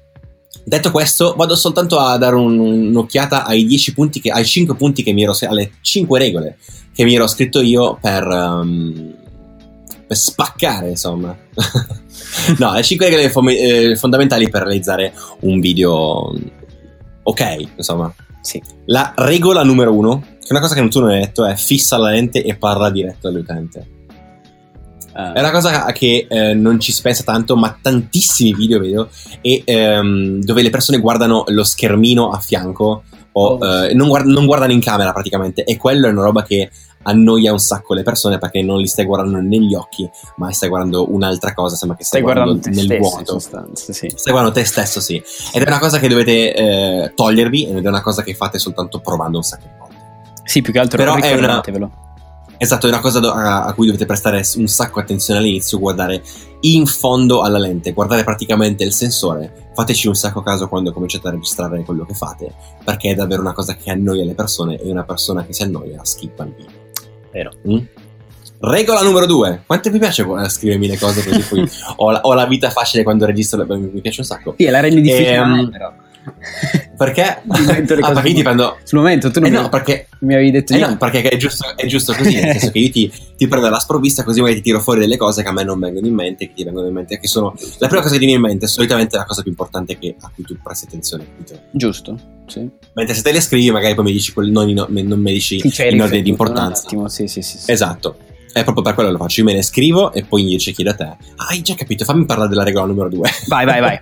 [0.64, 5.02] Detto questo, vado soltanto a dare un- un'occhiata ai 10 punti che, ai 5 punti
[5.02, 6.58] che mi ero alle 5 regole
[6.96, 9.14] che mi ero scritto io per, um,
[10.06, 11.36] per spaccare, insomma.
[12.58, 16.34] no, le 5 regole fo- eh, fondamentali per realizzare un video
[17.22, 18.12] ok, insomma.
[18.40, 18.62] Sì.
[18.86, 21.98] La regola numero uno, che è una cosa che tu non hai detto, è fissa
[21.98, 23.86] la lente e parla diretto all'utente.
[25.16, 29.08] È una cosa che eh, non ci si pensa tanto, ma tantissimi video vedo
[29.40, 33.02] e ehm, dove le persone guardano lo schermino a fianco
[33.32, 35.64] o Oh, eh, non, guard- non guardano in camera praticamente.
[35.64, 36.70] E quello è una roba che
[37.02, 41.12] annoia un sacco le persone perché non li stai guardando negli occhi, ma stai guardando
[41.12, 41.76] un'altra cosa.
[41.76, 43.38] Sembra che stai, Stai guardando te nel stesso vuoto.
[43.38, 44.08] sostanza, sì.
[44.08, 45.22] Stai guardando te stesso, sì.
[45.52, 49.00] Ed è una cosa che dovete eh, togliervi ed è una cosa che fate soltanto
[49.00, 49.94] provando un sacco di volte.
[50.44, 51.62] Sì, più che altro Però è una-.
[52.58, 56.22] Esatto, è una cosa do- a, a cui dovete prestare un sacco attenzione all'inizio, guardare
[56.60, 59.70] in fondo alla lente, guardare praticamente il sensore.
[59.74, 63.52] Fateci un sacco caso quando cominciate a registrare quello che fate, perché è davvero una
[63.52, 66.72] cosa che annoia le persone e una persona che si annoia skippa il video.
[67.30, 67.50] Vero.
[67.68, 67.78] Mm?
[68.58, 69.62] Regola numero due.
[69.66, 73.26] Quanto mi piace scrivermi le cose così poi ho, la, ho la vita facile quando
[73.26, 74.54] registro, mi piace un sacco.
[74.56, 75.92] Sì, la rendi difficile, Ehm, però.
[76.96, 77.22] Perché?
[77.22, 78.78] Ah, perché ti prendo...
[78.84, 80.92] Sul momento tu non Eh mi, no, perché mi avevi detto Eh niente.
[80.94, 83.78] no, perché è giusto, è giusto così, nel senso che io ti, ti prendo la
[83.78, 86.46] sprovvista così magari ti tiro fuori delle cose che a me non vengono in mente,
[86.48, 87.54] che ti vengono in mente, che sono...
[87.78, 90.16] La prima cosa che ti viene in mente è solitamente la cosa più importante che-
[90.20, 91.26] a cui tu presti attenzione.
[91.70, 92.68] Giusto, sì.
[92.94, 96.00] Mentre se te le scrivi magari poi mi dici, non, in- non mi dici in
[96.00, 96.80] ordine di importanza.
[96.82, 97.58] Un attimo, sì, sì, sì.
[97.58, 97.70] sì.
[97.70, 98.16] Esatto.
[98.56, 99.40] È proprio per quello che lo faccio.
[99.40, 101.04] Io me ne scrivo e poi invece chiedo a te.
[101.04, 101.18] Ah,
[101.50, 103.28] hai già capito, fammi parlare della regola numero due.
[103.48, 103.98] Vai, vai, vai.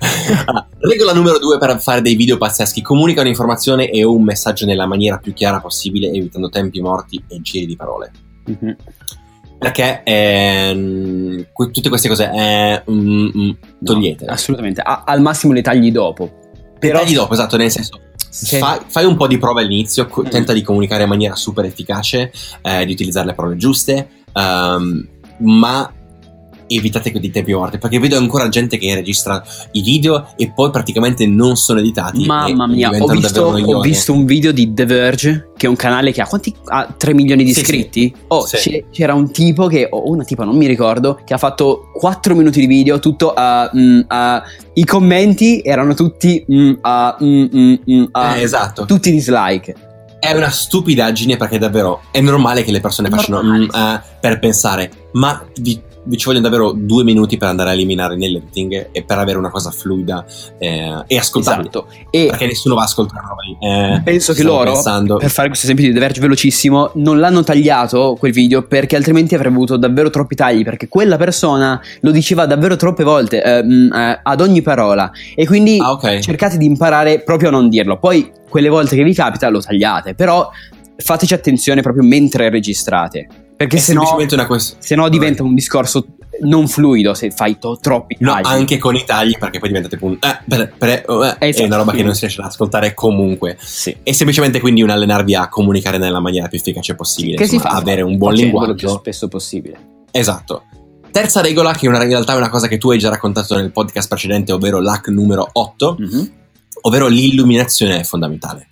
[0.46, 4.86] Allora, regola numero due per fare dei video pazzeschi: comunica un'informazione e un messaggio nella
[4.86, 8.12] maniera più chiara possibile, evitando tempi morti e giri di parole.
[8.46, 8.76] Mhm.
[9.58, 13.50] Perché ehm, que- tutte queste cose eh, mm, mm,
[13.82, 14.24] togliete.
[14.26, 14.82] No, assolutamente.
[14.82, 16.30] A- al massimo le tagli dopo.
[16.78, 17.98] Però Tagli dopo, esatto, nel senso.
[18.30, 20.26] se- Fai, fai un po' di prova all'inizio, co- Mm.
[20.26, 22.30] tenta di comunicare in maniera super efficace,
[22.62, 25.90] eh, di utilizzare le parole giuste, ehm, ma
[26.66, 29.42] evitate quei tempi morti perché vedo ancora gente che registra
[29.72, 32.24] i video e poi praticamente non sono editati.
[32.24, 36.10] Mamma mia, ho visto, ho visto un video di The Verge, che è un canale
[36.10, 36.54] che ha quanti?
[36.64, 38.14] Ha 3 milioni di Sì, iscritti.
[38.28, 38.82] Oh, Sì.
[38.90, 42.60] c'era un tipo che, o una tipa, non mi ricordo, che ha fatto 4 minuti
[42.60, 43.70] di video, tutto a...
[43.76, 44.42] mm, a-
[44.72, 47.16] I commenti erano tutti mm, a...
[47.22, 48.86] mm, mm, mm, a- Eh, esatto.
[48.86, 49.92] Tutti dislike.
[50.24, 54.90] È una stupidaggine perché davvero è normale che le persone facciano mm, eh, per pensare,
[55.12, 59.18] ma vi, vi ci vogliono davvero due minuti per andare a eliminare nell'editing e per
[59.18, 60.24] avere una cosa fluida
[60.58, 61.68] eh, e ascoltabile.
[61.68, 61.88] Esatto.
[62.10, 63.22] E Perché nessuno va a ascoltare.
[63.60, 67.42] Eh, penso che loro, pensando- per fare questo esempio di The Verge velocissimo, non l'hanno
[67.42, 70.62] tagliato quel video perché altrimenti avrebbe avuto davvero troppi tagli.
[70.62, 75.10] Perché quella persona lo diceva davvero troppe volte, ehm, eh, ad ogni parola.
[75.34, 76.18] E quindi Ah, ok.
[76.20, 77.98] cercate di imparare proprio a non dirlo.
[77.98, 80.14] Poi, quelle volte che vi capita, lo tagliate.
[80.14, 80.50] Però
[80.96, 83.26] fateci attenzione proprio mentre registrate.
[83.66, 84.04] Perché se no,
[84.46, 84.76] questione.
[84.78, 86.06] se no diventa un discorso
[86.42, 88.44] non fluido se fai to- troppi No, tagli.
[88.46, 90.18] anche con i tagli, perché poi diventa tipo un.
[90.20, 91.62] Eh, per- per- eh, Esatto.
[91.62, 93.56] È una roba che non si riesce ad ascoltare comunque.
[93.60, 93.96] Sì.
[94.02, 97.36] È semplicemente quindi un allenarvi a comunicare nella maniera più efficace possibile.
[97.36, 97.80] Che si insomma, fa?
[97.80, 98.74] Avere un buon linguaggio.
[98.74, 99.78] più spesso possibile.
[100.10, 100.64] Esatto.
[101.10, 104.08] Terza regola, che in realtà è una cosa che tu hai già raccontato nel podcast
[104.08, 106.30] precedente, ovvero l'hack numero 8, Mhm.
[106.82, 108.68] ovvero l'illuminazione è fondamentale.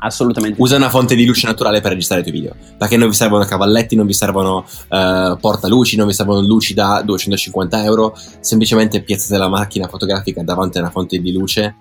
[0.00, 0.60] Assolutamente.
[0.60, 3.44] Usa una fonte di luce naturale per registrare i tuoi video, perché non vi servono
[3.44, 9.38] cavalletti, non vi servono eh, portaluci, non vi servono luci da 250 euro, semplicemente piazzate
[9.38, 11.76] la macchina fotografica davanti a una fonte di luce,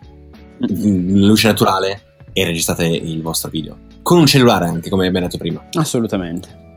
[0.72, 2.02] mm, luce naturale
[2.34, 3.78] e registrate il vostro video.
[4.02, 5.66] Con un cellulare anche, come abbiamo detto prima.
[5.74, 6.69] Assolutamente.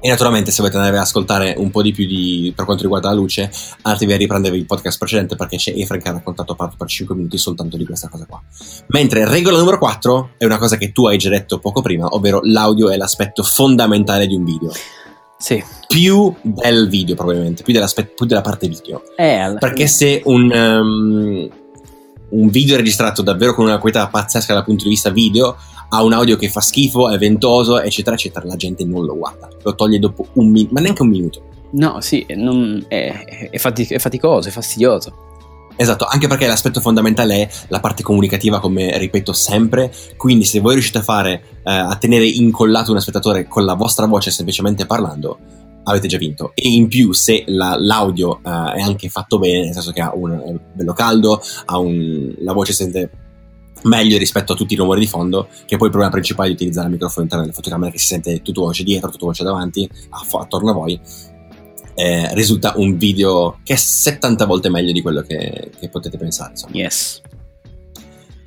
[0.00, 3.08] E naturalmente se volete andare ad ascoltare un po' di più di, per quanto riguarda
[3.08, 3.50] la luce,
[3.82, 7.14] andatevi a riprendervi il podcast precedente perché c'è Efren che ha raccontato parto per 5
[7.16, 8.40] minuti soltanto di questa cosa qua.
[8.88, 12.40] Mentre regola numero 4 è una cosa che tu hai già detto poco prima, ovvero
[12.44, 14.72] l'audio è l'aspetto fondamentale di un video.
[15.36, 15.62] Sì.
[15.86, 19.02] Più del video probabilmente, più, più della parte video.
[19.16, 21.48] Eh, Perché se un, um,
[22.30, 25.56] un video registrato davvero con una qualità pazzesca dal punto di vista video,
[25.90, 29.48] ha un audio che fa schifo, è ventoso, eccetera, eccetera, la gente non lo guarda.
[29.62, 31.42] Lo toglie dopo un minuto, ma neanche un minuto.
[31.70, 35.26] No, sì, non- è, è fati- è faticoso, è fastidioso.
[35.80, 39.92] Esatto, anche perché l'aspetto fondamentale è la parte comunicativa, come ripeto sempre.
[40.16, 44.06] Quindi, se voi riuscite a fare, eh, a tenere incollato uno spettatore con la vostra
[44.06, 45.38] voce semplicemente parlando,
[45.90, 46.52] avete già vinto.
[46.54, 50.12] E in più, se la- l'audio eh, è anche fatto bene, nel senso che ha
[50.14, 53.10] un è bello caldo, ha un, la voce si sente
[53.82, 56.86] meglio rispetto a tutti i rumori di fondo, che poi il problema principale di utilizzare
[56.86, 59.88] il microfono interno della fotocamera, che si sente tutto voce dietro, tutto voce davanti,
[60.32, 61.00] attorno a voi.
[61.94, 66.50] eh, risulta un video che è 70 volte meglio di quello che, che potete pensare.
[66.52, 66.76] Insomma.
[66.76, 67.20] Yes.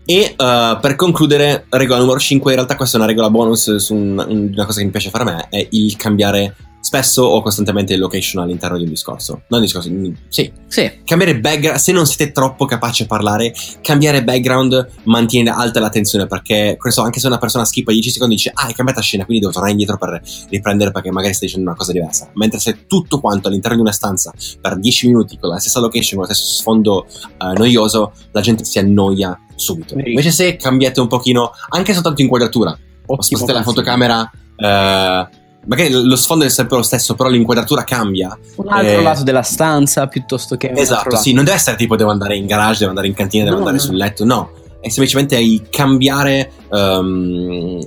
[0.05, 3.93] E uh, per concludere, regola numero 5, in realtà questa è una regola bonus su
[3.93, 4.17] un,
[4.53, 8.43] una cosa che mi piace fare a me, è il cambiare spesso o costantemente location
[8.43, 9.43] all'interno di un discorso.
[9.47, 10.51] Non un discorso, mm, sì.
[10.67, 10.91] sì.
[11.05, 16.27] Cambiare background, se non siete troppo capaci a parlare, cambiare background mantiene alta la tensione
[16.27, 19.41] perché, so, anche se una persona skippa 10 secondi dice ah, hai cambiato scena, quindi
[19.41, 22.29] devo tornare indietro per riprendere perché magari stai dicendo una cosa diversa.
[22.33, 26.19] Mentre se tutto quanto all'interno di una stanza per 10 minuti con la stessa location,
[26.19, 27.05] con lo stesso sfondo
[27.37, 29.95] uh, noioso, la gente si annoia subito.
[29.97, 34.31] Invece se cambiate un pochino, anche soltanto inquadratura, o spostate la fotocamera...
[34.57, 38.37] Uh, magari lo sfondo è sempre lo stesso, però l'inquadratura cambia.
[38.55, 40.71] Un altro eh, lato della stanza piuttosto che.
[40.75, 43.57] Esatto, sì, non deve essere tipo devo andare in garage, devo andare in cantina, devo
[43.57, 43.83] no, andare no.
[43.83, 44.51] sul letto, no.
[44.79, 47.79] È semplicemente cambiare um,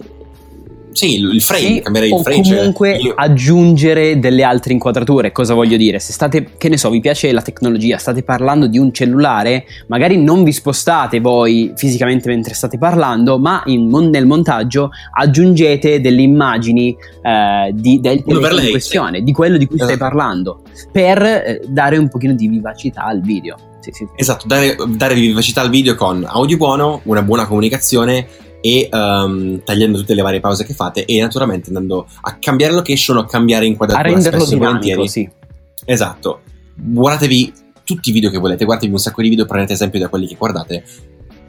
[0.94, 2.38] sì, il frame, sì, cambiare il frame.
[2.38, 3.14] O cioè, comunque cioè, io...
[3.16, 5.32] aggiungere delle altre inquadrature.
[5.32, 5.98] Cosa voglio dire?
[5.98, 10.16] Se state, che ne so, vi piace la tecnologia, state parlando di un cellulare, magari
[10.16, 16.96] non vi spostate voi fisicamente mentre state parlando, ma in, nel montaggio aggiungete delle immagini
[17.22, 19.92] eh, di, del telefono in questione, di quello di cui esatto.
[19.92, 23.56] stai parlando, per eh, dare un pochino di vivacità al video.
[23.80, 28.26] Sì, sì, esatto, dare, dare vivacità al video con audio buono, una buona comunicazione
[28.66, 33.18] e um, tagliando tutte le varie pause che fate e naturalmente andando a cambiare location
[33.18, 34.08] o a cambiare inquadratura.
[34.08, 35.28] A renderlo dinamico, sì.
[35.84, 36.40] Esatto.
[36.74, 37.52] Guardatevi
[37.84, 40.36] tutti i video che volete, guardatevi un sacco di video, prendete esempio da quelli che
[40.36, 40.82] guardate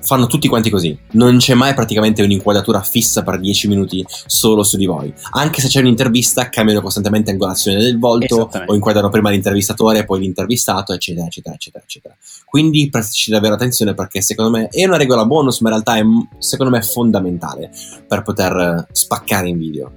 [0.05, 0.97] fanno tutti quanti così.
[1.11, 5.13] Non c'è mai praticamente un'inquadratura fissa per 10 minuti solo su di voi.
[5.31, 10.93] Anche se c'è un'intervista, cambiano costantemente angolazione del volto, o inquadrano prima l'intervistatore, poi l'intervistato,
[10.93, 12.15] eccetera, eccetera, eccetera, eccetera.
[12.45, 16.03] Quindi prestateci davvero attenzione perché secondo me è una regola bonus, ma in realtà è
[16.37, 17.71] secondo me fondamentale
[18.07, 19.91] per poter spaccare in video.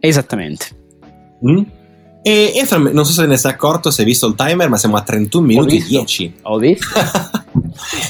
[0.00, 0.66] Esattamente.
[1.46, 1.62] Mm?
[2.22, 4.96] E Efraim, non so se ne sei accorto, se hai visto il timer, ma siamo
[4.96, 6.34] a 31 minuti e 10.
[6.42, 6.86] Ho visto.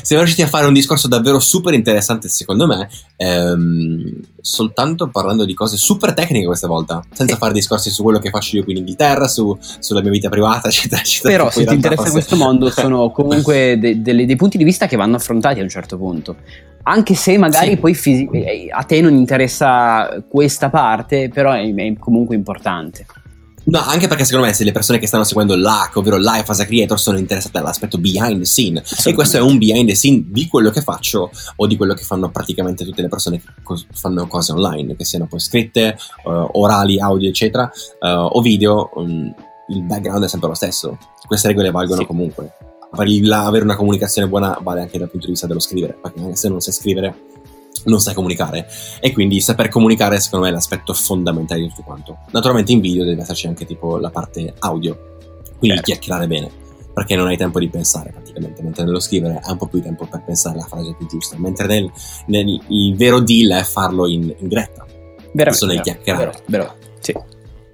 [0.02, 5.54] siamo riusciti a fare un discorso davvero super interessante, secondo me, ehm, soltanto parlando di
[5.54, 8.78] cose super tecniche questa volta, senza fare discorsi su quello che faccio io qui in
[8.78, 11.36] Inghilterra, su, sulla mia vita privata, eccetera, eccetera.
[11.36, 12.18] Però se ti interessa forse...
[12.18, 15.68] questo mondo, sono comunque de- de- dei punti di vista che vanno affrontati a un
[15.68, 16.36] certo punto.
[16.84, 17.76] Anche se magari sì.
[17.76, 23.04] poi fisi- eh, a te non interessa questa parte, però è, è comunque importante.
[23.70, 26.60] No, anche perché secondo me se le persone che stanno seguendo l'hack, ovvero Life as
[26.60, 28.82] a Creator, sono interessate all'aspetto behind the scene.
[29.04, 32.02] E questo è un behind the scene di quello che faccio o di quello che
[32.02, 36.48] fanno praticamente tutte le persone che co- fanno cose online, che siano poi scritte, uh,
[36.52, 38.90] orali, audio, eccetera, uh, o video.
[38.94, 39.34] Um,
[39.68, 40.96] il background è sempre lo stesso.
[41.26, 42.06] Queste regole valgono sì.
[42.06, 42.52] comunque.
[42.90, 46.48] Avere una comunicazione buona vale anche dal punto di vista dello scrivere, perché anche se
[46.48, 47.14] non sai scrivere
[47.84, 48.68] non sai comunicare
[49.00, 52.18] e quindi saper comunicare secondo me è l'aspetto fondamentale di tutto quanto.
[52.30, 55.16] Naturalmente in video deve esserci anche tipo la parte audio,
[55.58, 55.82] quindi certo.
[55.82, 56.50] chiacchierare bene,
[56.92, 60.06] perché non hai tempo di pensare praticamente, mentre nello scrivere hai un po' più tempo
[60.06, 61.90] per pensare la frase più giusta, mentre nel,
[62.26, 64.84] nel, il vero deal è farlo in, in diretta.
[65.32, 65.52] Veramente.
[65.52, 66.24] Sono il chiacchierare.
[66.24, 67.14] Vero, vero, sì.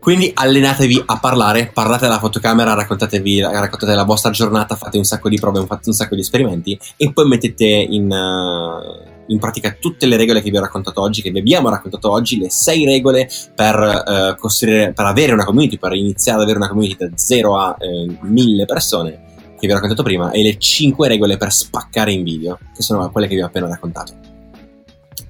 [0.04, 5.30] Quindi allenatevi a parlare, parlate alla fotocamera, raccontatevi, raccontate la vostra giornata, fate un sacco
[5.30, 8.10] di prove, fate un sacco di esperimenti e poi mettete in...
[8.10, 12.10] Uh, in pratica tutte le regole che vi ho raccontato oggi, che vi abbiamo raccontato
[12.10, 16.58] oggi, le sei regole per uh, costruire, per avere una community, per iniziare ad avere
[16.58, 19.22] una community da 0 a eh, 1000 persone
[19.58, 23.10] che vi ho raccontato prima, e le cinque regole per spaccare in video, che sono
[23.10, 24.12] quelle che vi ho appena raccontato.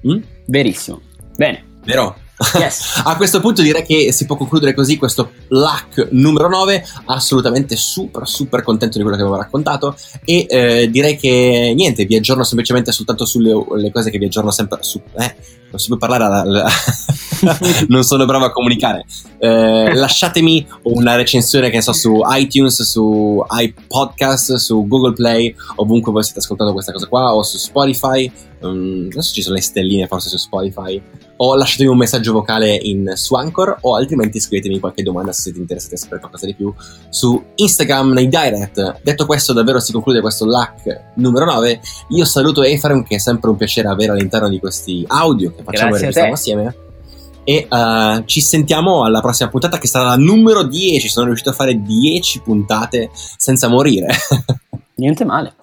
[0.07, 0.21] Mm?
[0.45, 1.01] Verissimo.
[1.37, 1.63] Bene.
[1.85, 2.17] Vero?
[2.59, 3.01] Yes.
[3.05, 8.27] a questo punto direi che si può concludere così questo luck numero 9 assolutamente super
[8.27, 9.95] super contento di quello che avevo raccontato.
[10.23, 14.79] E eh, direi che niente vi aggiorno semplicemente soltanto sulle cose che vi aggiorno sempre
[14.81, 15.35] su eh,
[15.69, 16.67] non si può parlare alla, alla
[17.87, 19.05] non sono bravo a comunicare.
[19.37, 26.11] Eh, lasciatemi una recensione che ne so su iTunes su iPodcast su Google Play ovunque
[26.11, 28.31] voi state ascoltando questa cosa qua o su Spotify.
[28.61, 31.01] Um, adesso ci sono le stelline forse su Spotify
[31.37, 35.59] o lasciatemi un messaggio vocale in, su Anchor o altrimenti scrivetemi qualche domanda se siete
[35.59, 36.73] interessati a sapere qualcosa di più
[37.09, 39.01] su Instagram nei direct.
[39.01, 41.79] Detto questo, davvero si conclude questo LAC numero 9.
[42.09, 45.95] Io saluto Efraim, che è sempre un piacere avere all'interno di questi audio che facciamo
[45.95, 46.75] e assieme.
[47.47, 51.07] E uh, ci sentiamo alla prossima puntata che sarà la numero 10.
[51.07, 54.07] Sono riuscito a fare 10 puntate senza morire.
[54.95, 55.55] Niente male.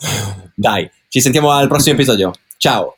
[0.55, 2.33] Dai, ci sentiamo al prossimo episodio.
[2.57, 2.97] Ciao.